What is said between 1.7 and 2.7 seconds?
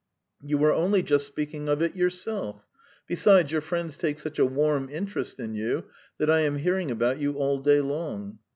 it yourself.